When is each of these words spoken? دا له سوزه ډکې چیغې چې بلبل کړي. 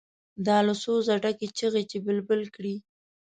دا 0.47 0.57
له 0.67 0.73
سوزه 0.83 1.13
ډکې 1.23 1.47
چیغې 1.57 1.83
چې 1.91 1.97
بلبل 2.05 2.41
کړي. 2.55 2.75